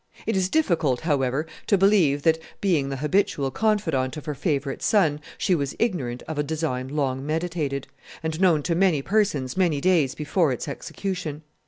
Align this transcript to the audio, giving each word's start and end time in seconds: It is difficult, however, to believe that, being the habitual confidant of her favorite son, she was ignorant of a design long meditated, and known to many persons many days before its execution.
It 0.25 0.35
is 0.35 0.49
difficult, 0.49 1.01
however, 1.01 1.45
to 1.67 1.77
believe 1.77 2.23
that, 2.23 2.39
being 2.59 2.89
the 2.89 2.95
habitual 2.97 3.51
confidant 3.51 4.17
of 4.17 4.25
her 4.25 4.33
favorite 4.33 4.81
son, 4.81 5.21
she 5.37 5.53
was 5.53 5.75
ignorant 5.77 6.23
of 6.27 6.39
a 6.39 6.43
design 6.43 6.87
long 6.87 7.23
meditated, 7.23 7.85
and 8.23 8.41
known 8.41 8.63
to 8.63 8.73
many 8.73 9.03
persons 9.03 9.55
many 9.55 9.79
days 9.79 10.15
before 10.15 10.51
its 10.51 10.67
execution. 10.67 11.43